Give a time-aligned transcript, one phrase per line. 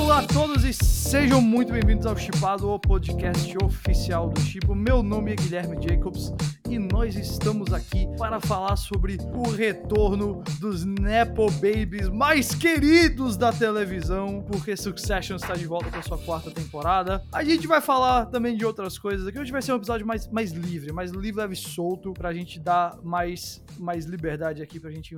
[0.00, 4.74] Olá a todos e sejam muito bem-vindos ao Chipado, o podcast oficial do Chipo.
[4.74, 6.32] Meu nome é Guilherme Jacobs
[6.68, 13.52] e nós estamos aqui para falar sobre o retorno dos Nepo Babies mais queridos da
[13.52, 17.22] televisão, porque Succession está de volta com a sua quarta temporada.
[17.30, 19.38] A gente vai falar também de outras coisas aqui.
[19.38, 22.58] Hoje vai ser um episódio mais, mais livre, mais livre, leve e solto, pra gente
[22.58, 25.14] dar mais, mais liberdade aqui pra gente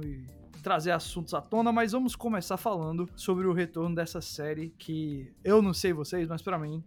[0.62, 5.60] trazer assuntos à tona, mas vamos começar falando sobre o retorno dessa série que eu
[5.60, 6.82] não sei vocês, mas para mim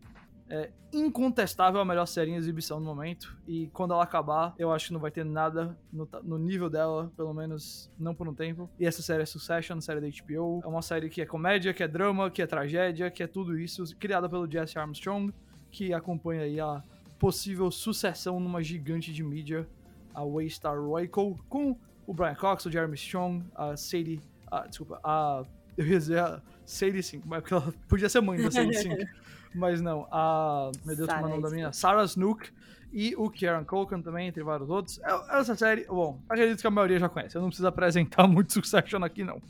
[0.50, 3.36] é incontestável a melhor série em exibição no momento.
[3.48, 7.12] E quando ela acabar, eu acho que não vai ter nada no, no, nível dela,
[7.18, 8.70] pelo menos não por um tempo.
[8.80, 10.62] E essa série é Succession, série da HBO.
[10.64, 13.58] É uma série que é comédia, que é drama, que é tragédia, que é tudo
[13.58, 15.34] isso, criada pelo Jesse Armstrong,
[15.72, 16.84] que acompanha aí a
[17.18, 19.68] possível sucessão numa gigante de mídia,
[20.14, 24.22] a Waystar Royco, com o Brian Cox, o Jeremy Strong, a Sadie.
[24.52, 25.44] A, desculpa, a.
[25.78, 28.96] Eu ia dizer a Sadie 5, mas porque ela podia ser mãe da Sadie 5.
[29.54, 30.72] mas não, a.
[30.86, 31.74] Meu Deus, como é o nome da minha?
[31.74, 32.50] Sarah Snook
[32.94, 35.00] e o Kieran Culkin também, entre vários outros.
[35.00, 37.36] É, essa série, bom, acredito que a maioria já conhece.
[37.36, 39.42] Eu não preciso apresentar muito Succession aqui, não.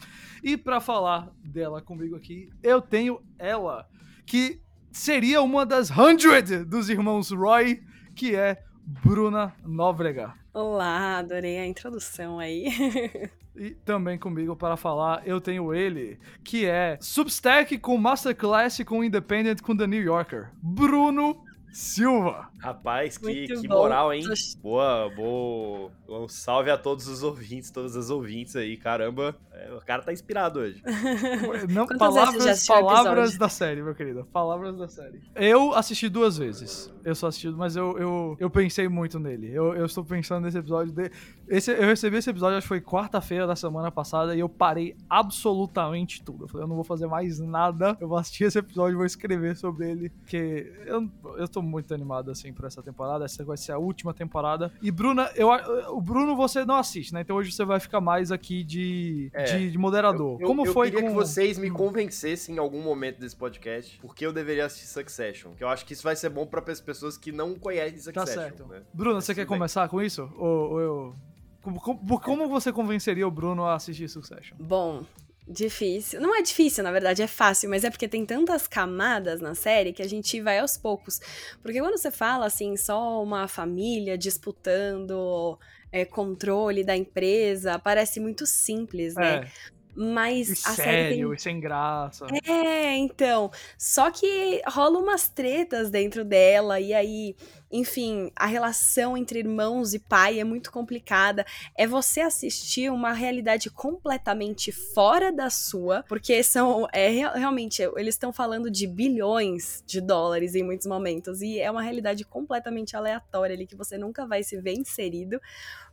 [0.44, 3.88] E para falar dela comigo aqui, eu tenho ela,
[4.26, 4.59] que
[4.92, 7.83] seria uma das hundred dos irmãos Roy,
[8.16, 10.33] que é Bruna Nóbrega.
[10.53, 12.66] Olá, adorei a introdução aí.
[13.58, 19.61] E também comigo para falar, eu tenho ele, que é Substack com Masterclass com Independent
[19.61, 21.42] com The New Yorker, Bruno
[21.76, 22.48] Silva.
[22.58, 24.23] Rapaz, que, que moral, hein?
[24.64, 25.92] Boa, boa.
[26.08, 28.78] Um salve a todos os ouvintes, todas as ouvintes aí.
[28.78, 30.82] Caramba, é, o cara tá inspirado hoje.
[31.70, 34.26] Não, palavras, palavras da série, meu querido.
[34.32, 35.22] Palavras da série.
[35.36, 36.94] Eu assisti duas vezes.
[37.04, 39.52] Eu só assisti, mas eu, eu, eu pensei muito nele.
[39.52, 40.94] Eu, eu estou pensando nesse episódio.
[40.94, 41.12] De...
[41.48, 44.95] Esse, eu recebi esse episódio, acho que foi quarta-feira da semana passada, e eu parei
[45.10, 46.45] absolutamente tudo.
[46.45, 47.98] Eu falei, eu não vou fazer mais nada.
[48.00, 50.10] Eu vou assistir esse episódio e vou escrever sobre ele.
[50.10, 53.26] Porque eu, eu tô muito animado, assim, pra essa temporada.
[53.26, 54.71] Essa vai ser a última temporada.
[54.81, 55.49] E, Bruna, eu,
[55.89, 57.21] o Bruno você não assiste, né?
[57.21, 60.39] Então hoje você vai ficar mais aqui de, é, de, de, moderador.
[60.39, 61.15] Eu, Como eu, foi eu queria com...
[61.15, 65.52] que vocês me convencessem em algum momento desse podcast porque eu deveria assistir Succession.
[65.55, 68.14] Que eu acho que isso vai ser bom pra pessoas que não conhecem Succession.
[68.14, 68.65] Tá certo.
[68.65, 68.81] Né?
[68.93, 69.48] Bruno, você quer bem.
[69.48, 70.30] começar com isso?
[70.37, 71.15] Ou, ou eu...
[71.61, 74.55] Como, como, como, você convenceria o Bruno a assistir Succession?
[74.59, 75.04] Bom,
[75.48, 76.20] Difícil.
[76.20, 79.94] Não é difícil, na verdade, é fácil, mas é porque tem tantas camadas na série
[79.94, 81.20] que a gente vai aos poucos.
[81.61, 85.60] Porque quando você fala assim, só uma família disputando
[85.92, 89.36] é, controle da empresa, parece muito simples, né?
[89.36, 89.52] É.
[89.95, 91.36] Mas e sério, tem...
[91.36, 92.28] e sem graça.
[92.45, 93.50] É, então.
[93.78, 97.36] Só que rola umas tretas dentro dela, e aí
[97.72, 101.45] enfim, a relação entre irmãos e pai é muito complicada.
[101.76, 108.32] É você assistir uma realidade completamente fora da sua, porque são é, realmente eles estão
[108.32, 113.67] falando de bilhões de dólares em muitos momentos e é uma realidade completamente aleatória ali
[113.67, 115.42] que você nunca vai se ver inserido,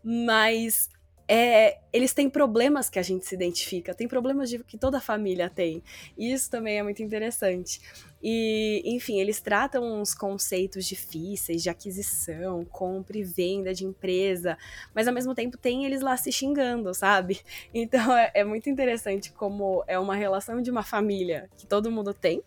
[0.05, 0.89] mas
[1.35, 5.49] é, eles têm problemas que a gente se identifica, tem problemas de, que toda família
[5.49, 5.83] tem.
[6.15, 7.81] E isso também é muito interessante.
[8.23, 14.59] E, enfim, eles tratam uns conceitos difíceis de aquisição, compra e venda de empresa,
[14.95, 17.41] mas ao mesmo tempo tem eles lá se xingando, sabe?
[17.73, 22.13] Então é, é muito interessante como é uma relação de uma família que todo mundo
[22.13, 22.43] tem,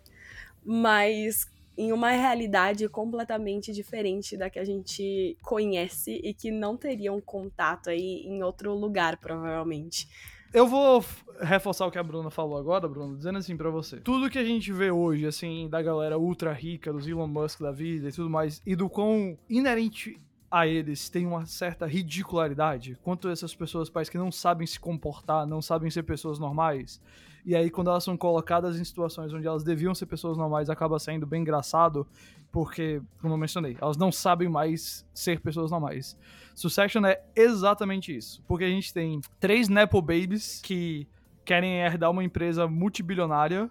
[0.64, 1.48] mas
[1.78, 7.22] em uma realidade completamente diferente da que a gente conhece e que não teria um
[7.22, 10.08] contato aí em outro lugar, provavelmente.
[10.54, 11.04] Eu vou
[11.42, 14.00] reforçar o que a Bruna falou agora, Bruno, dizendo assim para você.
[14.00, 17.74] Tudo que a gente vê hoje, assim, da galera ultra rica, dos Elon Musk da
[17.74, 20.18] vida e tudo mais, e do quão inerente
[20.50, 25.46] a eles tem uma certa ridicularidade, quanto essas pessoas parece que não sabem se comportar,
[25.46, 27.02] não sabem ser pessoas normais.
[27.46, 30.98] E aí, quando elas são colocadas em situações onde elas deviam ser pessoas normais, acaba
[30.98, 32.08] sendo bem engraçado,
[32.52, 36.18] porque, como eu mencionei, elas não sabem mais ser pessoas normais.
[36.56, 38.42] Succession é exatamente isso.
[38.48, 41.08] Porque a gente tem três Nepo Babies que
[41.44, 43.70] querem herdar uma empresa multibilionária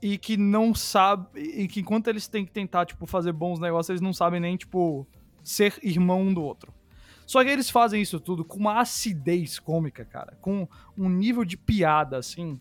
[0.00, 3.90] e que não sabe e que enquanto eles têm que tentar tipo fazer bons negócios
[3.90, 5.06] eles não sabem nem tipo
[5.42, 6.72] ser irmão um do outro
[7.26, 10.66] só que eles fazem isso tudo com uma acidez cômica cara com
[10.96, 12.60] um nível de piada assim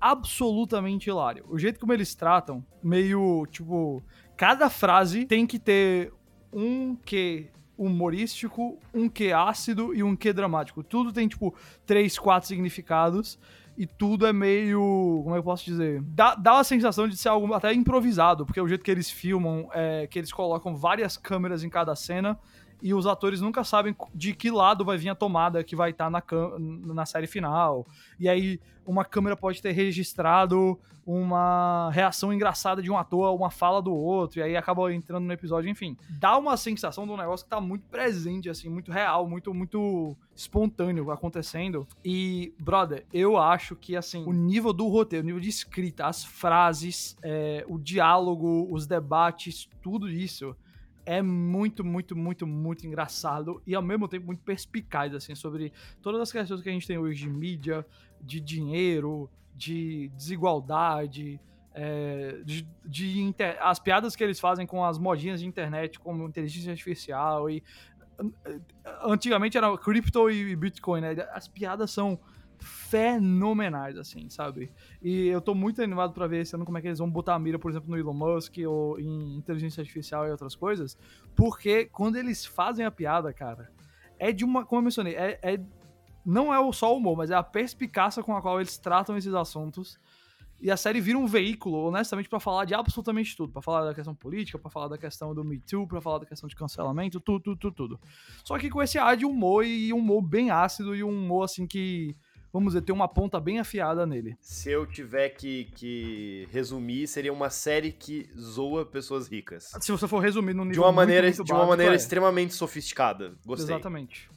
[0.00, 1.44] absolutamente hilário.
[1.48, 4.02] O jeito como eles tratam, meio, tipo,
[4.36, 6.12] cada frase tem que ter
[6.52, 7.50] um que
[7.84, 10.82] humorístico, um que ácido e um que dramático.
[10.82, 11.54] Tudo tem, tipo,
[11.86, 13.38] três, quatro significados
[13.76, 15.20] e tudo é meio.
[15.24, 16.02] Como é que eu posso dizer?
[16.02, 19.68] Dá, dá a sensação de ser algo até improvisado, porque o jeito que eles filmam
[19.72, 22.38] é que eles colocam várias câmeras em cada cena
[22.82, 26.10] e os atores nunca sabem de que lado vai vir a tomada que vai estar
[26.10, 27.86] tá na, na série final.
[28.18, 33.80] E aí uma câmera pode ter registrado uma reação engraçada de um ator uma fala
[33.80, 35.96] do outro, e aí acaba entrando no episódio, enfim.
[36.08, 40.16] Dá uma sensação de um negócio que tá muito presente, assim, muito real, muito, muito
[40.34, 41.86] espontâneo acontecendo.
[42.04, 46.24] E, brother, eu acho que, assim, o nível do roteiro, o nível de escrita, as
[46.24, 50.54] frases, é, o diálogo, os debates, tudo isso
[51.10, 56.20] é muito, muito, muito, muito engraçado e ao mesmo tempo muito perspicaz, assim, sobre todas
[56.20, 57.84] as questões que a gente tem hoje de mídia,
[58.20, 61.40] de dinheiro, de desigualdade,
[61.74, 63.58] é, de, de inter...
[63.60, 67.60] as piadas que eles fazem com as modinhas de internet, como inteligência artificial e
[69.02, 71.16] antigamente era cripto e bitcoin, né?
[71.32, 72.20] As piadas são
[72.60, 74.70] fenomenais, assim, sabe?
[75.02, 77.34] E eu tô muito animado para ver esse ano como é que eles vão botar
[77.34, 80.96] a mira, por exemplo, no Elon Musk ou em inteligência artificial e outras coisas,
[81.34, 83.70] porque quando eles fazem a piada, cara,
[84.18, 85.60] é de uma, como eu mencionei, é, é
[86.24, 89.34] não é só o humor, mas é a perspicácia com a qual eles tratam esses
[89.34, 89.98] assuntos.
[90.60, 93.50] E a série vira um veículo, honestamente, para falar de absolutamente tudo.
[93.50, 96.26] para falar da questão política, para falar da questão do Me Too, pra falar da
[96.26, 98.00] questão de cancelamento, tudo, tudo, tudo, tudo.
[98.44, 101.44] Só que com esse ar de humor e um humor bem ácido e um humor,
[101.44, 102.14] assim, que
[102.52, 104.36] vamos dizer, tem uma ponta bem afiada nele.
[104.40, 109.72] Se eu tiver que, que resumir, seria uma série que zoa pessoas ricas.
[109.80, 111.96] Se você for resumir no nível de uma maneira, muito, muito de uma maneira é.
[111.96, 113.34] extremamente sofisticada.
[113.44, 113.74] Gostei.
[113.74, 114.28] Exatamente.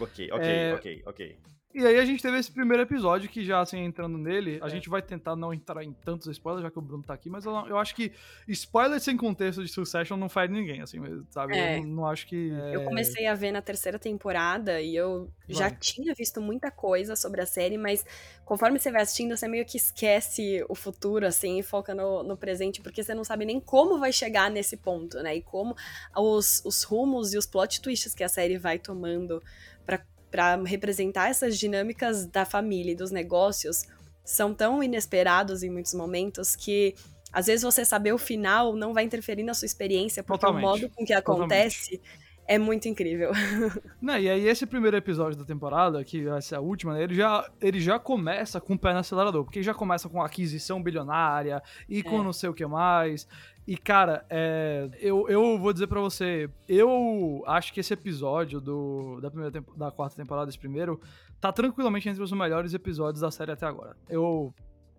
[0.00, 0.74] Ok, ok, é...
[0.74, 1.36] ok, ok.
[1.74, 4.70] E aí a gente teve esse primeiro episódio que já, assim, entrando nele, a é.
[4.70, 7.46] gente vai tentar não entrar em tantos spoilers, já que o Bruno tá aqui, mas
[7.46, 8.12] eu, eu acho que
[8.48, 10.98] spoiler sem contexto de Succession não faz ninguém, assim,
[11.30, 11.56] sabe?
[11.56, 11.78] É.
[11.78, 12.52] Eu não, não, acho que...
[12.52, 12.76] É...
[12.76, 15.56] Eu comecei a ver na terceira temporada e eu vai.
[15.56, 18.04] já tinha visto muita coisa sobre a série, mas
[18.44, 22.36] conforme você vai assistindo, você meio que esquece o futuro, assim, e foca no, no
[22.36, 25.36] presente, porque você não sabe nem como vai chegar nesse ponto, né?
[25.36, 25.74] E como
[26.14, 29.42] os, os rumos e os plot twists que a série vai tomando
[29.86, 29.98] para
[30.32, 33.84] para representar essas dinâmicas da família e dos negócios
[34.24, 36.94] são tão inesperados em muitos momentos que
[37.32, 40.64] às vezes você saber o final não vai interferir na sua experiência, porque Totalmente.
[40.64, 43.30] o modo com que acontece Totalmente é muito incrível.
[44.00, 47.14] Não, e aí esse primeiro episódio da temporada, que vai ser a última, né, ele
[47.14, 51.62] já, ele já começa com o pé no acelerador, porque já começa com aquisição bilionária
[51.88, 52.24] e com é.
[52.24, 53.26] não sei o que mais.
[53.66, 59.18] E, cara, é, eu, eu vou dizer para você, eu acho que esse episódio do,
[59.20, 61.00] da, primeira da quarta temporada, esse primeiro,
[61.40, 63.96] tá tranquilamente entre os melhores episódios da série até agora.
[64.10, 64.52] Eu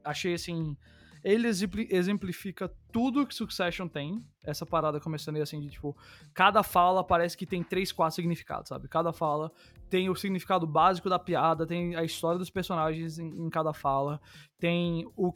[0.04, 0.76] achei, assim,
[1.24, 4.24] ele exemplifica tudo que Succession tem.
[4.44, 5.96] Essa parada começando aí assim, de tipo,
[6.34, 8.88] cada fala parece que tem três, quatro significados, sabe?
[8.90, 9.52] Cada fala
[9.90, 14.20] tem o significado básico da piada, tem a história dos personagens em, em cada fala,
[14.60, 15.31] tem o,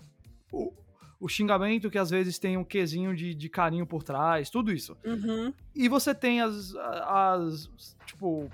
[0.51, 0.74] o,
[1.19, 4.98] o, xingamento que às vezes tem um quesinho de, de carinho por trás, tudo isso.
[5.06, 5.54] Uhum.
[5.74, 8.50] E você tem as, as, tipo,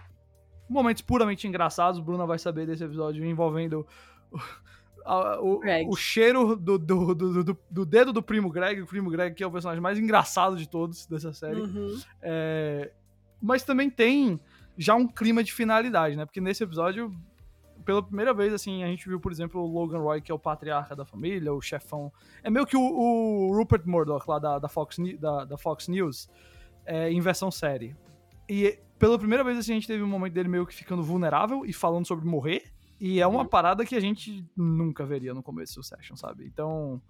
[0.69, 1.99] momentos puramente engraçados.
[1.99, 3.87] Bruna vai saber desse episódio envolvendo
[5.05, 9.35] a, o, o, cheiro do, do, do, do, dedo do primo Greg, o primo Greg,
[9.35, 11.61] que é o personagem mais engraçado de todos dessa série.
[11.61, 11.99] Uhum.
[12.21, 12.91] É,
[13.41, 14.39] mas também tem
[14.77, 16.25] já um clima de finalidade, né?
[16.25, 17.13] Porque nesse episódio,
[17.83, 20.39] pela primeira vez, assim, a gente viu, por exemplo, o Logan Roy, que é o
[20.39, 22.11] patriarca da família, o chefão.
[22.41, 26.29] É meio que o, o Rupert Murdoch lá da, da, Fox, da, da Fox News,
[26.85, 27.95] é, em versão série.
[28.49, 31.65] E pela primeira vez, assim, a gente teve um momento dele meio que ficando vulnerável
[31.65, 32.71] e falando sobre morrer.
[32.99, 33.47] E é uma uhum.
[33.47, 36.45] parada que a gente nunca veria no começo do Session, sabe?
[36.45, 37.01] Então,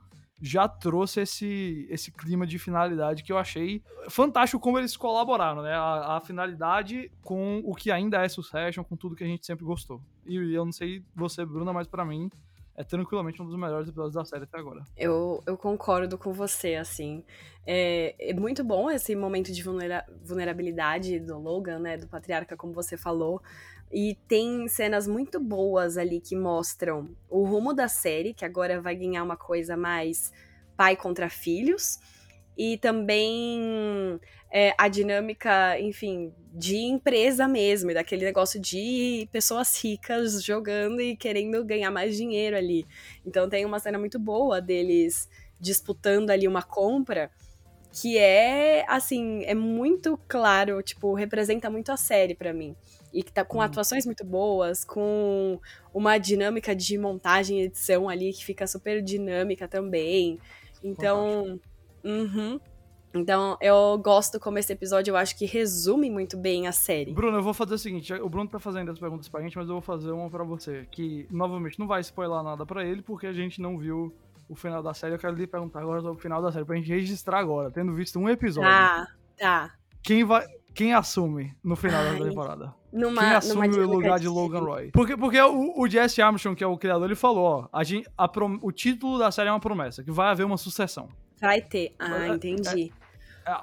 [0.41, 5.73] já trouxe esse, esse clima de finalidade que eu achei fantástico como eles colaboraram, né?
[5.73, 9.63] A, a, finalidade com o que ainda é Succession, com tudo que a gente sempre
[9.63, 10.01] gostou.
[10.25, 12.29] E eu não sei você, Bruna, mas para mim
[12.75, 14.83] é tranquilamente um dos melhores episódios da série até agora.
[14.97, 17.23] Eu, eu concordo com você, assim.
[17.65, 21.97] É, é muito bom esse momento de vulnera vulnerabilidade do Logan, né?
[21.97, 23.41] Do patriarca, como você falou.
[23.91, 28.95] E tem cenas muito boas ali que mostram o rumo da série, que agora vai
[28.95, 30.31] ganhar uma coisa mais
[30.75, 31.99] pai contra filhos.
[32.57, 34.19] E também
[34.55, 41.17] é, a dinâmica, enfim, de empresa mesmo, e daquele negócio de pessoas ricas jogando e
[41.17, 42.85] querendo ganhar mais dinheiro ali.
[43.25, 45.27] Então tem uma cena muito boa deles
[45.59, 47.31] disputando ali uma compra
[47.91, 52.75] que é assim, é muito claro, tipo, representa muito a série para mim
[53.11, 53.63] e que tá com uhum.
[53.63, 55.59] atuações muito boas, com
[55.91, 60.39] uma dinâmica de montagem e edição ali que fica super dinâmica também.
[60.83, 61.59] Então,
[62.03, 62.59] uhum.
[63.13, 67.13] Então, eu gosto como esse episódio, eu acho que resume muito bem a série.
[67.13, 69.67] Bruno, eu vou fazer o seguinte, o Bruno tá fazendo as perguntas pra gente, mas
[69.67, 73.27] eu vou fazer uma pra você, que, novamente, não vai spoiler nada pra ele, porque
[73.27, 74.13] a gente não viu
[74.49, 75.13] o final da série.
[75.13, 77.93] Eu quero lhe perguntar agora sobre o final da série, pra gente registrar agora, tendo
[77.93, 78.69] visto um episódio.
[78.69, 79.73] Ah, tá.
[80.01, 82.73] Quem vai quem assume no final Ai, da temporada?
[82.91, 84.91] Numa, quem assume o lugar de Logan Roy?
[84.91, 88.09] Porque, porque o, o Jesse Armstrong, que é o criador, ele falou, ó, a gente,
[88.17, 88.29] a,
[88.61, 91.09] o título da série é uma promessa, que vai haver uma sucessão.
[91.39, 91.93] Vai ter.
[91.99, 92.91] Ah, é, entendi.
[92.91, 93.02] É,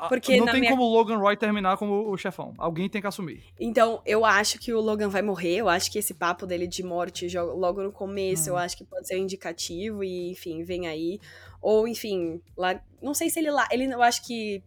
[0.09, 0.71] Porque não tem minha...
[0.71, 2.55] como o Logan Roy terminar como o chefão.
[2.59, 3.43] Alguém tem que assumir.
[3.59, 5.57] Então, eu acho que o Logan vai morrer.
[5.57, 8.53] Eu acho que esse papo dele de morte logo no começo, hum.
[8.55, 10.05] eu acho que pode ser um indicativo.
[10.05, 11.21] E, enfim, vem aí.
[11.61, 12.81] Ou, enfim, lá...
[13.01, 13.67] não sei se ele lá.
[13.71, 14.63] Ele, eu acho que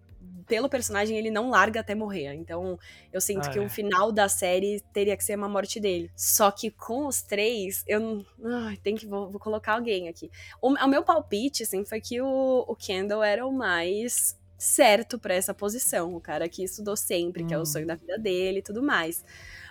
[0.48, 2.34] pelo personagem, ele não larga até morrer.
[2.34, 2.78] Então,
[3.12, 3.62] eu sinto ah, que é.
[3.62, 6.12] o final da série teria que ser uma morte dele.
[6.16, 10.30] Só que com os três, eu ai, tem que vou, vou, colocar alguém aqui.
[10.62, 15.34] O, o, meu palpite, assim, foi que o, o Kendall era o mais certo para
[15.34, 17.48] essa posição, o cara que estudou sempre, hum.
[17.48, 17.88] que é o sonho hum.
[17.88, 19.24] da vida dele e tudo mais.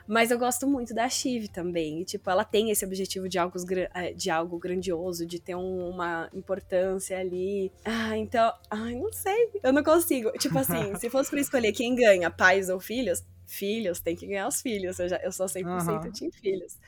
[0.06, 2.00] Mas eu gosto muito da Shiv também.
[2.00, 3.56] E, tipo, ela tem esse objetivo de algo,
[3.94, 7.72] eh, de algo grandioso, de ter um, uma importância ali.
[7.84, 8.52] Ah, então.
[8.68, 9.50] Ai, não sei.
[9.62, 10.32] Eu não consigo.
[10.32, 14.48] Tipo assim, se fosse pra escolher quem ganha, pais ou filhos, filhos, tem que ganhar
[14.48, 14.98] os filhos.
[14.98, 16.12] Eu, já, eu sou 100% uhum.
[16.12, 16.78] team filhos.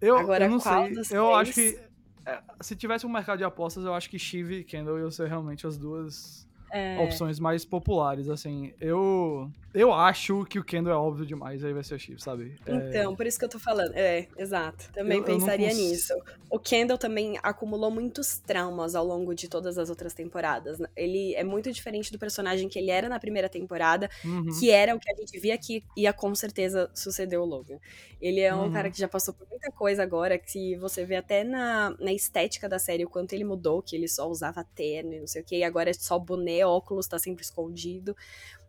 [0.00, 0.72] Eu, Agora, eu não sei.
[0.72, 1.36] eu três...
[1.36, 1.80] acho que.
[2.26, 5.28] É, se tivesse um mercado de apostas, eu acho que Shiv e Kendall iam ser
[5.28, 6.98] realmente as duas é...
[6.98, 8.72] opções mais populares, assim.
[8.80, 12.58] Eu eu acho que o Kendall é óbvio demais, aí vai ser o Chief, sabe?
[12.64, 12.74] É...
[12.74, 13.92] Então, por isso que eu tô falando.
[13.94, 14.90] É, exato.
[14.90, 16.14] Também eu, pensaria eu nisso.
[16.48, 20.78] O Kendall também acumulou muitos traumas ao longo de todas as outras temporadas.
[20.78, 20.88] Né?
[20.96, 24.46] Ele é muito diferente do personagem que ele era na primeira temporada, uhum.
[24.58, 27.78] que era o que a gente via que ia com certeza suceder o Logan.
[28.18, 28.72] Ele é um uhum.
[28.72, 32.66] cara que já passou por muita coisa agora, que você vê até na, na estética
[32.66, 35.44] da série o quanto ele mudou, que ele só usava terno e não sei o
[35.44, 36.18] que, e agora é só
[36.64, 38.16] óculos, tá sempre escondido.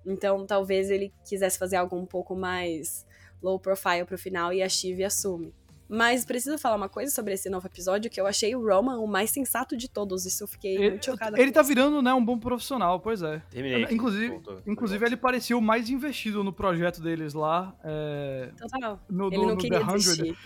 [0.05, 3.05] Então, talvez ele quisesse fazer algo um pouco mais
[3.41, 5.53] low profile pro final e a Shiv assume.
[5.89, 9.07] Mas preciso falar uma coisa sobre esse novo episódio, que eu achei o Roman o
[9.07, 10.25] mais sensato de todos.
[10.25, 11.39] Isso eu fiquei ele, muito chocada.
[11.39, 13.41] Ele tá virando, né, um bom profissional, pois é.
[13.49, 13.87] Terminei.
[13.89, 17.73] Inclusive, inclusive ele parecia o mais investido no projeto deles lá.
[17.83, 18.99] É, Total.
[19.09, 20.37] No, ele no, não no queria desistir.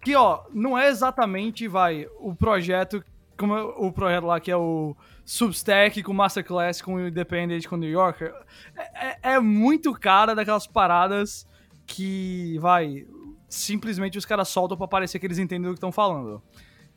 [0.00, 3.02] Que, ó, não é exatamente, vai, o projeto,
[3.38, 8.32] como o projeto lá que é o Substack com Masterclass, com Independent, com New Yorker.
[8.76, 11.46] É, é, é muito cara daquelas paradas
[11.86, 13.06] que, vai,
[13.48, 16.42] simplesmente os caras soltam pra parecer que eles entendem o que estão falando.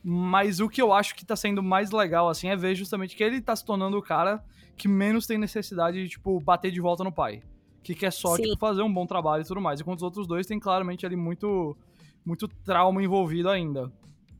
[0.03, 3.23] Mas o que eu acho que tá sendo mais legal, assim, é ver justamente que
[3.23, 4.43] ele tá se tornando o cara
[4.77, 7.41] que menos tem necessidade de, tipo, bater de volta no pai.
[7.83, 9.81] Que quer só, tipo, fazer um bom trabalho e tudo mais.
[9.81, 11.75] Enquanto os outros dois têm claramente ali muito,
[12.23, 13.91] muito trauma envolvido ainda.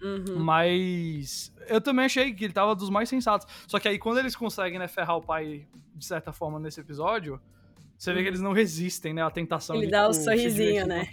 [0.02, 0.40] Uhum.
[0.40, 3.48] Mas eu também achei que ele tava dos mais sensatos.
[3.68, 7.42] Só que aí quando eles conseguem, né, ferrar o pai de certa forma nesse episódio,
[7.98, 8.28] você vê que uhum.
[8.28, 11.10] eles não resistem, né, à tentação ele de dá tipo, o sorrisinho, né?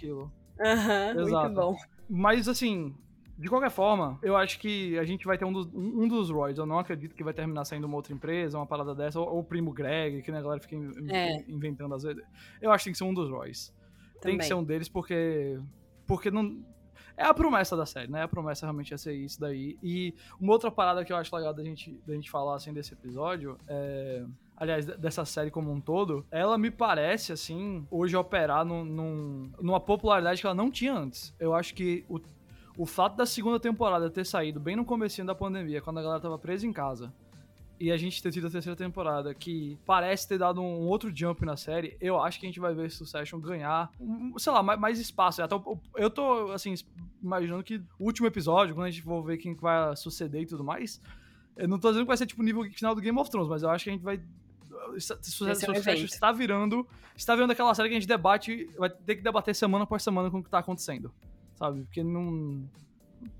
[0.63, 1.75] Aham, uhum, muito bom.
[2.09, 2.95] Mas assim,
[3.37, 6.57] de qualquer forma, eu acho que a gente vai ter um dos, um dos Royds.
[6.57, 9.39] Eu não acredito que vai terminar saindo uma outra empresa, uma parada dessa, ou, ou
[9.39, 10.75] o primo Greg, que né, a galera fica
[11.09, 11.43] é.
[11.49, 12.23] inventando às vezes.
[12.61, 13.73] Eu acho que tem que ser um dos Royds.
[14.21, 15.59] Tem que ser um deles porque.
[16.07, 16.63] Porque não
[17.17, 18.23] é a promessa da série, né?
[18.23, 19.77] A promessa realmente é ser isso daí.
[19.81, 22.93] E uma outra parada que eu acho legal da gente, da gente falar, assim, desse
[22.93, 24.23] episódio é
[24.57, 29.79] aliás, dessa série como um todo, ela me parece, assim, hoje operar num, num, numa
[29.79, 31.35] popularidade que ela não tinha antes.
[31.39, 32.19] Eu acho que o,
[32.77, 36.21] o fato da segunda temporada ter saído bem no comecinho da pandemia, quando a galera
[36.21, 37.13] tava presa em casa,
[37.77, 41.45] e a gente ter tido a terceira temporada que parece ter dado um outro jump
[41.45, 43.91] na série, eu acho que a gente vai ver Succession ganhar,
[44.37, 45.43] sei lá, mais, espaço.
[45.43, 45.55] Até
[45.95, 46.73] eu tô, assim,
[47.25, 50.63] imaginando que o último episódio, quando a gente for ver quem vai suceder e tudo
[50.63, 51.01] mais,
[51.57, 53.49] eu não tô dizendo que vai ser tipo o nível final do Game of Thrones,
[53.49, 54.21] mas eu acho que a gente vai
[54.99, 59.55] Succession está virando está virando aquela série que a gente debate vai ter que debater
[59.55, 61.11] semana após semana com o que tá acontecendo
[61.55, 61.83] sabe?
[61.83, 62.63] Porque não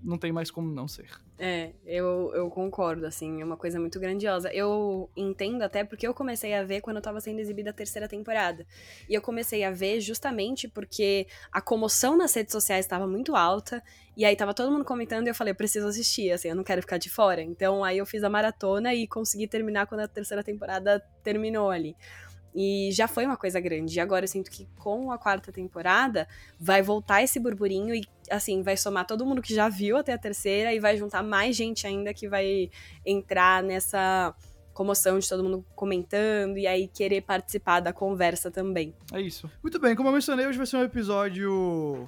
[0.01, 1.09] não tem mais como não ser.
[1.37, 4.53] É, eu, eu concordo, assim, é uma coisa muito grandiosa.
[4.53, 8.65] Eu entendo até porque eu comecei a ver quando estava sendo exibida a terceira temporada.
[9.09, 13.83] E eu comecei a ver justamente porque a comoção nas redes sociais estava muito alta,
[14.15, 16.63] e aí tava todo mundo comentando e eu falei, eu preciso assistir, assim, eu não
[16.63, 17.41] quero ficar de fora.
[17.41, 21.95] Então aí eu fiz a maratona e consegui terminar quando a terceira temporada terminou ali.
[22.55, 23.97] E já foi uma coisa grande.
[23.97, 26.25] E agora eu sinto que com a quarta temporada
[26.57, 30.17] vai voltar esse burburinho e, assim, vai somar todo mundo que já viu até a
[30.17, 32.71] terceira e vai juntar mais gente ainda que vai
[33.05, 34.33] entrar nessa
[34.73, 38.93] comoção de todo mundo comentando e aí querer participar da conversa também.
[39.11, 39.51] É isso.
[39.61, 42.07] Muito bem, como eu mencionei, hoje vai ser um episódio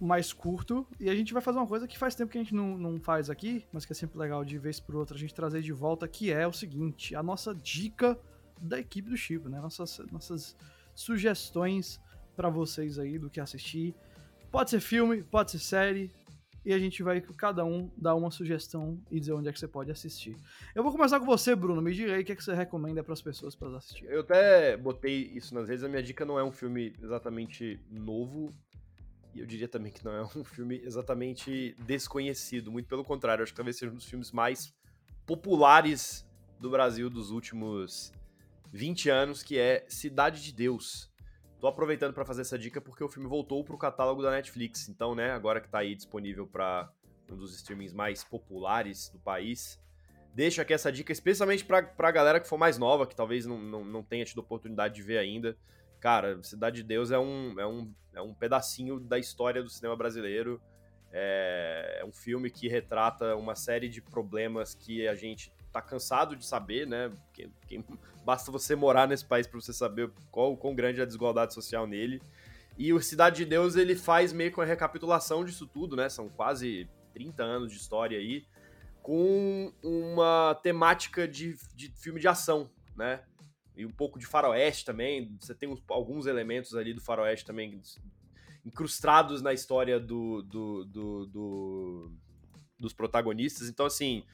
[0.00, 2.54] mais curto e a gente vai fazer uma coisa que faz tempo que a gente
[2.54, 5.34] não, não faz aqui, mas que é sempre legal de vez por outra a gente
[5.34, 8.18] trazer de volta, que é o seguinte, a nossa dica
[8.60, 9.60] da equipe do Chico, né?
[9.60, 10.56] Nossas, nossas
[10.94, 12.00] sugestões
[12.36, 13.94] para vocês aí do que assistir.
[14.50, 16.12] Pode ser filme, pode ser série,
[16.64, 19.68] e a gente vai cada um dar uma sugestão e dizer onde é que você
[19.68, 20.36] pode assistir.
[20.74, 21.80] Eu vou começar com você, Bruno.
[21.80, 24.04] Me diga aí o que, é que você recomenda para as pessoas para assistir.
[24.04, 25.82] Eu até botei isso nas redes.
[25.84, 28.54] A minha dica não é um filme exatamente novo.
[29.34, 32.70] E eu diria também que não é um filme exatamente desconhecido.
[32.70, 34.74] Muito pelo contrário, acho que talvez seja um dos filmes mais
[35.24, 36.26] populares
[36.58, 38.12] do Brasil dos últimos
[38.72, 41.10] 20 anos, que é Cidade de Deus.
[41.60, 44.88] Tô aproveitando para fazer essa dica porque o filme voltou pro catálogo da Netflix.
[44.88, 46.90] Então, né, agora que tá aí disponível para
[47.30, 49.80] um dos streamings mais populares do país,
[50.34, 53.58] deixo aqui essa dica especialmente pra, pra galera que for mais nova, que talvez não,
[53.58, 55.56] não, não tenha tido oportunidade de ver ainda.
[56.00, 59.96] Cara, Cidade de Deus é um, é um, é um pedacinho da história do cinema
[59.96, 60.60] brasileiro.
[61.12, 66.36] É, é um filme que retrata uma série de problemas que a gente tá cansado
[66.36, 67.10] de saber, né?
[67.32, 67.84] Quem, quem,
[68.24, 71.86] basta você morar nesse país para você saber qual quão grande é a desigualdade social
[71.86, 72.20] nele.
[72.76, 76.08] E o Cidade de Deus ele faz meio com a recapitulação disso tudo, né?
[76.08, 78.46] São quase 30 anos de história aí,
[79.02, 83.22] com uma temática de, de filme de ação, né?
[83.76, 85.36] E um pouco de faroeste também.
[85.40, 87.80] Você tem uns, alguns elementos ali do faroeste também
[88.64, 92.12] incrustados na história do, do, do, do
[92.80, 93.68] dos protagonistas.
[93.68, 94.24] Então, assim,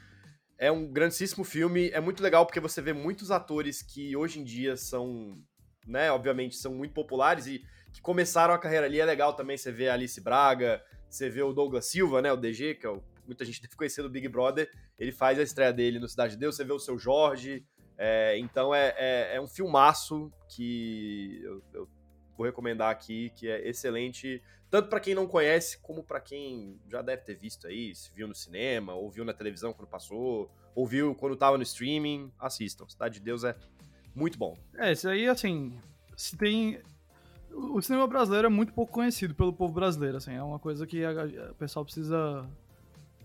[0.58, 4.44] é um grandíssimo filme, é muito legal porque você vê muitos atores que hoje em
[4.44, 5.38] dia são,
[5.86, 9.00] né, obviamente são muito populares e que começaram a carreira ali.
[9.00, 12.36] É legal também você ver a Alice Braga, você vê o Douglas Silva, né, o
[12.36, 15.72] DG, que é o, muita gente deve conhecer do Big Brother, ele faz a estreia
[15.72, 17.64] dele no Cidade de Deus, você vê o seu Jorge,
[17.98, 21.88] é, então é, é, é, um filmaço que eu, eu
[22.36, 24.42] vou recomendar aqui, que é excelente
[24.76, 28.28] tanto para quem não conhece, como para quem já deve ter visto aí, se viu
[28.28, 32.86] no cinema, ou viu na televisão quando passou, ou viu quando tava no streaming, assistam.
[32.86, 33.56] Cidade de Deus é
[34.14, 34.54] muito bom.
[34.74, 35.78] É, isso aí, assim,
[36.14, 36.78] se tem...
[37.50, 41.00] O cinema brasileiro é muito pouco conhecido pelo povo brasileiro, assim, é uma coisa que
[41.06, 42.46] o pessoal precisa,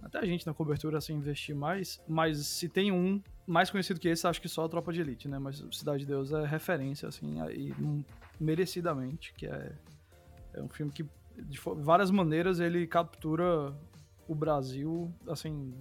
[0.01, 4.07] até a gente na cobertura, assim, investir mais, mas se tem um mais conhecido que
[4.07, 7.09] esse, acho que só a Tropa de Elite, né, mas Cidade de Deus é referência,
[7.09, 8.05] assim, e
[8.39, 9.73] merecidamente, que é,
[10.53, 11.05] é um filme que
[11.37, 13.73] de várias maneiras ele captura
[14.27, 15.73] o Brasil, assim,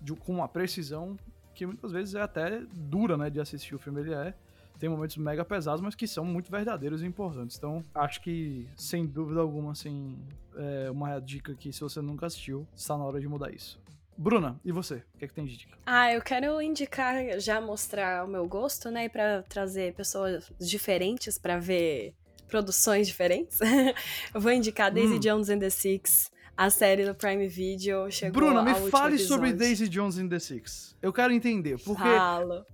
[0.00, 1.16] de, com uma precisão
[1.54, 4.00] que muitas vezes é até dura, né, de assistir o filme.
[4.00, 4.34] Ele é
[4.80, 7.58] tem momentos mega pesados, mas que são muito verdadeiros e importantes.
[7.58, 10.18] Então, acho que, sem dúvida alguma, assim,
[10.56, 13.78] é uma dica que, se você nunca assistiu, está na hora de mudar isso.
[14.16, 14.96] Bruna, e você?
[15.14, 15.76] O que, é que tem de dica?
[15.84, 19.04] Ah, eu quero indicar, já mostrar o meu gosto, né?
[19.04, 22.14] E pra trazer pessoas diferentes para ver
[22.50, 23.58] produções diferentes.
[24.34, 25.18] eu vou indicar Daisy hum.
[25.20, 28.10] Jones and the Six, a série do Prime Video.
[28.10, 30.96] Chegou Bruna, me fale sobre Daisy Jones and the Six.
[31.00, 32.66] Eu quero entender, porque Falo.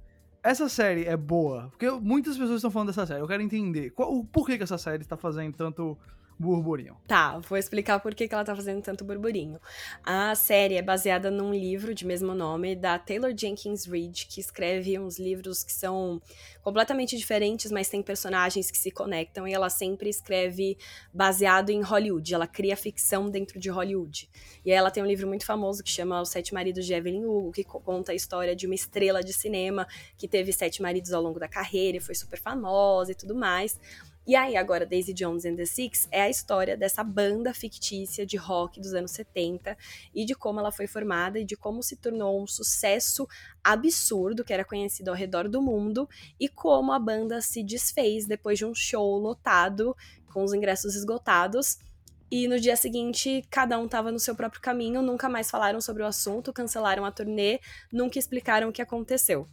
[0.42, 1.68] essa série é boa.
[1.70, 3.20] Porque muitas pessoas estão falando dessa série.
[3.20, 5.96] Eu quero entender qual, o porquê que essa série está fazendo tanto
[6.38, 6.96] burburinho.
[7.06, 9.58] Tá, vou explicar por que, que ela tá fazendo tanto burburinho.
[10.04, 14.98] A série é baseada num livro de mesmo nome da Taylor Jenkins Reid, que escreve
[14.98, 16.20] uns livros que são
[16.66, 20.76] completamente diferentes, mas tem personagens que se conectam e ela sempre escreve
[21.14, 22.34] baseado em Hollywood.
[22.34, 24.28] Ela cria ficção dentro de Hollywood.
[24.64, 27.52] E ela tem um livro muito famoso que chama Os Sete Maridos de Evelyn Hugo,
[27.52, 29.86] que conta a história de uma estrela de cinema
[30.18, 33.78] que teve sete maridos ao longo da carreira e foi super famosa e tudo mais.
[34.26, 38.36] E aí, agora, Daisy Jones and the Six é a história dessa banda fictícia de
[38.36, 39.78] rock dos anos 70
[40.12, 43.28] e de como ela foi formada e de como se tornou um sucesso
[43.62, 46.08] absurdo que era conhecido ao redor do mundo
[46.40, 49.94] e como a banda se desfez depois de um show lotado
[50.32, 51.78] com os ingressos esgotados.
[52.28, 56.02] E no dia seguinte, cada um estava no seu próprio caminho, nunca mais falaram sobre
[56.02, 57.60] o assunto, cancelaram a turnê,
[57.92, 59.46] nunca explicaram o que aconteceu.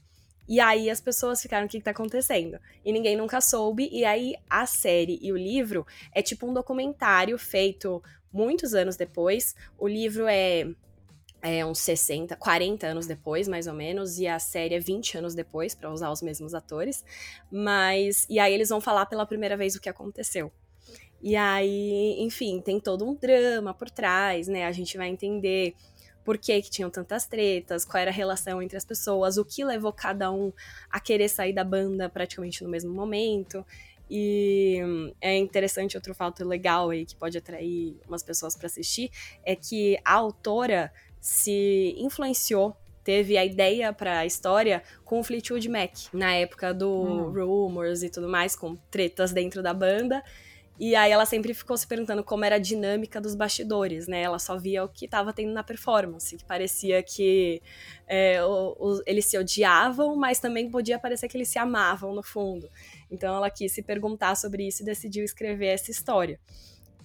[0.47, 2.59] E aí as pessoas ficaram, o que, que tá acontecendo?
[2.83, 3.89] E ninguém nunca soube.
[3.91, 9.55] E aí a série e o livro é tipo um documentário feito muitos anos depois.
[9.77, 10.67] O livro é,
[11.43, 15.35] é uns 60, 40 anos depois, mais ou menos, e a série é 20 anos
[15.35, 17.03] depois, para usar os mesmos atores.
[17.51, 18.25] Mas.
[18.29, 20.49] E aí eles vão falar pela primeira vez o que aconteceu.
[21.21, 24.65] E aí, enfim, tem todo um drama por trás, né?
[24.65, 25.75] A gente vai entender
[26.23, 29.65] por que, que tinham tantas tretas, qual era a relação entre as pessoas, o que
[29.65, 30.53] levou cada um
[30.89, 33.65] a querer sair da banda praticamente no mesmo momento.
[34.09, 34.79] E
[35.19, 39.09] é interessante outro fato legal aí que pode atrair umas pessoas para assistir
[39.43, 40.91] é que a autora
[41.23, 46.89] se influenciou teve a ideia para a história com o Fleetwood Mac, na época do
[46.89, 47.31] hum.
[47.31, 50.23] Rumors e tudo mais, com tretas dentro da banda.
[50.79, 54.21] E aí ela sempre ficou se perguntando como era a dinâmica dos bastidores, né?
[54.21, 57.61] Ela só via o que estava tendo na performance, que parecia que
[58.07, 62.23] é, o, o, eles se odiavam, mas também podia parecer que eles se amavam no
[62.23, 62.67] fundo.
[63.11, 66.39] Então ela quis se perguntar sobre isso e decidiu escrever essa história.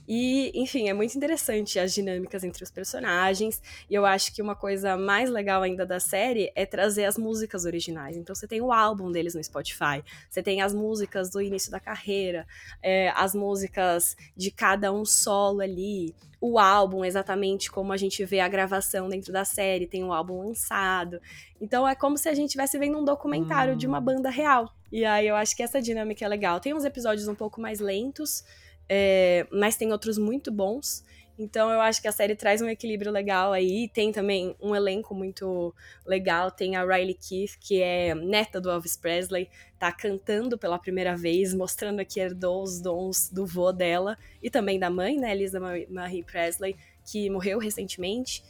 [0.08, 3.60] E, enfim, é muito interessante as dinâmicas entre os personagens.
[3.90, 7.66] E eu acho que uma coisa mais legal ainda da série é trazer as músicas
[7.66, 8.16] originais.
[8.16, 11.78] Então você tem o álbum deles no Spotify, você tem as músicas do início da
[11.78, 12.46] carreira,
[12.82, 18.40] é, as músicas de cada um solo ali o álbum exatamente como a gente vê
[18.40, 21.20] a gravação dentro da série, tem o um álbum lançado.
[21.60, 23.76] Então é como se a gente estivesse vendo um documentário hum.
[23.76, 24.04] de uma hum.
[24.04, 24.72] banda real.
[24.90, 26.60] E aí eu acho que essa dinâmica é legal.
[26.60, 28.44] Tem uns episódios um pouco mais lentos,
[28.88, 31.04] é, mas tem outros muito bons.
[31.38, 33.88] Então eu acho que a série traz um equilíbrio legal aí.
[33.88, 35.72] Tem também um elenco muito
[36.04, 36.50] legal.
[36.50, 39.48] Tem a Riley Keith, que é neta do Elvis Presley,
[39.78, 44.80] tá cantando pela primeira vez, mostrando que herdou os dons do vô dela e também
[44.80, 46.74] da mãe, né, Elisa Marie Presley,
[47.04, 48.42] que morreu recentemente.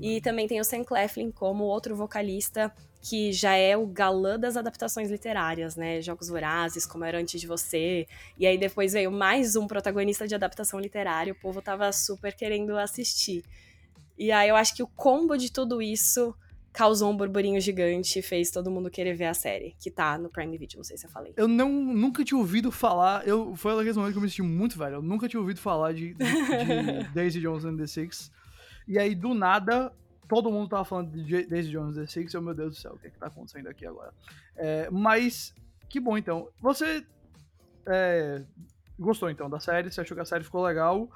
[0.00, 2.72] E também tem o Sam Claflin como outro vocalista
[3.04, 6.00] que já é o galã das adaptações literárias, né?
[6.00, 8.06] Jogos Vorazes, Como Era Antes de Você.
[8.38, 12.78] E aí depois veio mais um protagonista de adaptação literária, o povo tava super querendo
[12.78, 13.44] assistir.
[14.16, 16.34] E aí eu acho que o combo de tudo isso
[16.72, 20.28] causou um burburinho gigante e fez todo mundo querer ver a série, que tá no
[20.28, 21.32] Prime Video, não sei se eu falei.
[21.36, 24.76] Eu não, nunca tinha ouvido falar, eu, foi aquele momento que eu me senti muito
[24.76, 28.32] velho, eu nunca tinha ouvido falar de, de, de Daisy Jones and the Six.
[28.86, 29.92] E aí, do nada,
[30.28, 32.98] todo mundo tava falando de Daisy Jones The Six, oh meu Deus do céu, o
[32.98, 34.12] que é que tá acontecendo aqui agora?
[34.56, 35.54] É, mas,
[35.88, 36.48] que bom então.
[36.60, 37.04] Você
[37.86, 38.42] é,
[38.98, 41.10] gostou então da série, você achou que a série ficou legal,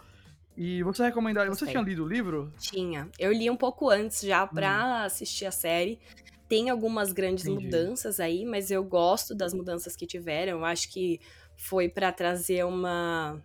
[0.56, 2.52] e você recomendaria, você tinha lido o livro?
[2.58, 5.04] Tinha, eu li um pouco antes já pra hum.
[5.04, 6.00] assistir a série,
[6.48, 7.66] tem algumas grandes Entendi.
[7.66, 11.20] mudanças aí, mas eu gosto das mudanças que tiveram, eu acho que
[11.56, 13.40] foi para trazer uma,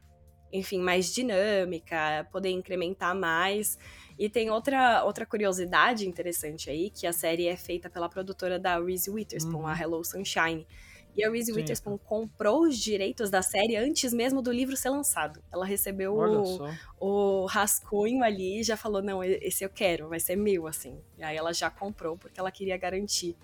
[0.52, 3.78] enfim, mais dinâmica, poder incrementar mais,
[4.18, 8.80] e tem outra, outra curiosidade interessante aí, que a série é feita pela produtora da
[8.80, 9.68] Reese Witherspoon, uhum.
[9.68, 10.68] a Hello Sunshine.
[11.16, 11.60] E a Reese Sim.
[11.60, 15.44] Witherspoon comprou os direitos da série antes mesmo do livro ser lançado.
[15.52, 20.36] Ela recebeu o, o, rascunho ali e já falou: não, esse eu quero, vai ser
[20.36, 21.00] meu, assim.
[21.18, 23.38] E aí ela já comprou porque ela queria garantir.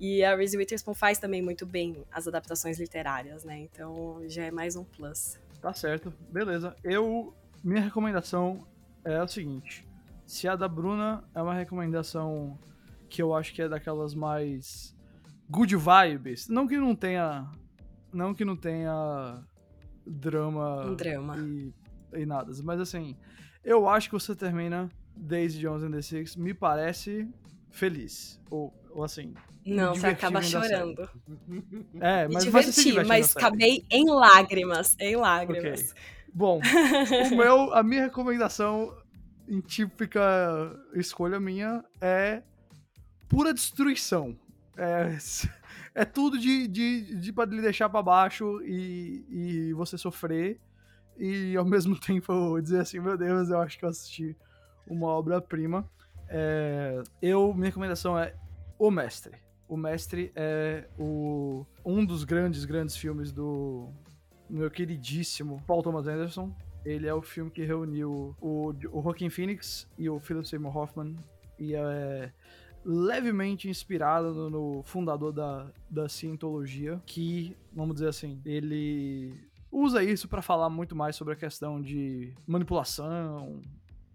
[0.00, 3.58] E a Reese Witherspoon faz também muito bem as adaptações literárias, né?
[3.58, 5.38] Então já é mais um plus.
[5.60, 6.74] Tá certo, beleza.
[6.82, 7.34] Eu.
[7.62, 8.66] Minha recomendação
[9.04, 9.86] é o seguinte:
[10.26, 12.58] se a da Bruna é uma recomendação
[13.08, 14.96] que eu acho que é daquelas mais
[15.50, 17.50] good vibes, não que não tenha
[18.12, 19.42] não que não tenha
[20.06, 21.36] drama, um drama.
[21.38, 21.72] E,
[22.14, 23.16] e nada, mas assim,
[23.64, 27.28] eu acho que você termina Daisy Jones and the Six, me parece
[27.70, 31.08] feliz, ou, ou assim, não, você acaba chorando.
[32.00, 35.90] É, mas me diverti, mas acabei em lágrimas, em lágrimas.
[35.90, 36.02] Okay.
[36.34, 36.60] Bom,
[37.30, 38.96] o meu, a minha recomendação
[39.48, 40.20] em típica
[40.94, 42.42] escolha minha, é
[43.28, 44.36] pura destruição.
[44.76, 45.16] É,
[45.94, 50.60] é tudo de, de, de pra lhe deixar para baixo e, e você sofrer.
[51.18, 54.36] E ao mesmo tempo dizer assim, meu Deus, eu acho que eu assisti
[54.86, 55.88] uma obra-prima.
[56.28, 58.34] É, eu, minha recomendação é
[58.78, 59.36] O Mestre.
[59.68, 63.88] O Mestre é o, um dos grandes, grandes filmes do
[64.48, 69.88] meu queridíssimo Paul Thomas Anderson ele é o filme que reuniu o, o Joaquin Phoenix
[69.98, 71.16] e o Philip Seymour Hoffman
[71.58, 72.32] e é
[72.84, 79.32] levemente inspirado no, fundador da, da Cientologia, que, vamos dizer assim, ele
[79.70, 83.62] usa isso para falar muito mais sobre a questão de manipulação,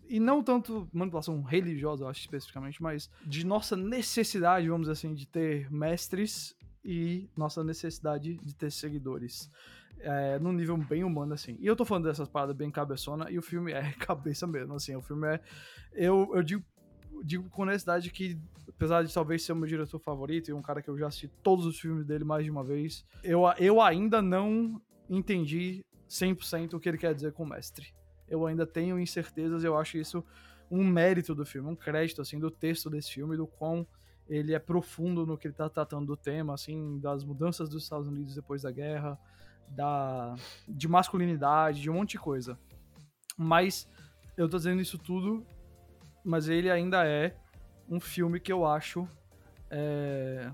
[0.09, 5.13] e não tanto manipulação religiosa, eu acho especificamente, mas de nossa necessidade, vamos dizer assim,
[5.13, 9.51] de ter mestres e nossa necessidade de ter seguidores
[9.99, 11.57] é, num nível bem humano, assim.
[11.59, 14.95] E eu tô falando dessas paradas bem cabeçona, e o filme é cabeça mesmo, assim.
[14.95, 15.41] O filme é.
[15.93, 16.63] Eu, eu digo,
[17.23, 20.81] digo com honestidade que, apesar de talvez ser o meu diretor favorito e um cara
[20.81, 24.21] que eu já assisti todos os filmes dele mais de uma vez, eu, eu ainda
[24.21, 27.93] não entendi 100% o que ele quer dizer com mestre.
[28.27, 30.23] Eu ainda tenho incertezas, eu acho isso
[30.69, 33.87] um mérito do filme, um crédito, assim, do texto desse filme, do quão
[34.27, 38.07] ele é profundo no que ele tá tratando do tema, assim, das mudanças dos Estados
[38.07, 39.17] Unidos depois da guerra,
[39.69, 40.35] da,
[40.67, 42.57] de masculinidade, de um monte de coisa.
[43.37, 43.87] Mas
[44.35, 45.45] eu tô dizendo isso tudo,
[46.23, 47.35] mas ele ainda é
[47.89, 49.07] um filme que eu acho
[49.69, 50.51] é,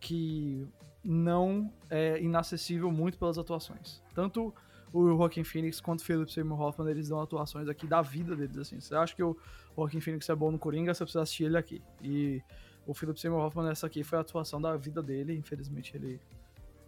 [0.00, 0.66] que
[1.04, 4.02] não é inacessível muito pelas atuações.
[4.14, 4.52] Tanto
[4.92, 8.56] o Joaquin Phoenix quanto o Philip Seymour Hoffman, eles dão atuações aqui da vida deles,
[8.56, 8.80] assim.
[8.80, 9.36] Você acha que o
[9.76, 11.82] Joaquin Phoenix é bom no Coringa, você precisa assistir ele aqui.
[12.02, 12.42] E
[12.86, 16.20] o Philip Seymour Hoffman, essa aqui foi a atuação da vida dele, infelizmente ele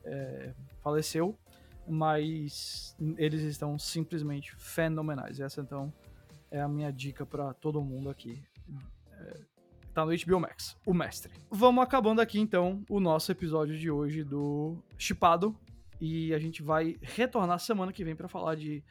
[0.08, 1.38] é, faleceu,
[1.86, 5.40] mas eles estão simplesmente fenomenais.
[5.40, 5.92] Essa então
[6.50, 8.42] é a minha dica para todo mundo aqui.
[9.12, 9.40] É,
[9.92, 11.32] tá no HBO Max, o mestre.
[11.50, 15.56] Vamos acabando aqui então o nosso episódio de hoje do Chipado
[16.00, 18.82] e a gente vai retornar semana que vem para falar de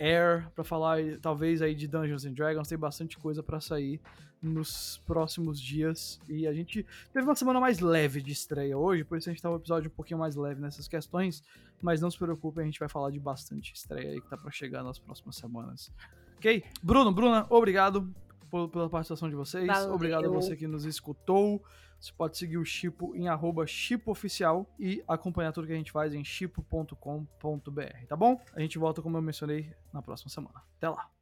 [0.00, 4.00] Air, para falar talvez aí de Dungeons and Dragons, tem bastante coisa para sair
[4.42, 6.18] nos próximos dias.
[6.28, 9.42] E a gente teve uma semana mais leve de estreia hoje, por isso a gente
[9.42, 11.42] tá um episódio um pouquinho mais leve nessas questões,
[11.82, 14.50] mas não se preocupe, a gente vai falar de bastante estreia aí que tá para
[14.50, 15.92] chegar nas próximas semanas.
[16.38, 16.64] OK?
[16.82, 18.12] Bruno, Bruna, obrigado
[18.50, 19.66] pela participação de vocês.
[19.66, 19.94] Valeu.
[19.94, 21.62] Obrigado a você que nos escutou.
[22.00, 26.14] Você pode seguir o Chipo em arroba chipooficial e acompanhar tudo que a gente faz
[26.14, 28.40] em chipo.com.br, tá bom?
[28.54, 30.62] A gente volta, como eu mencionei, na próxima semana.
[30.78, 31.19] Até lá!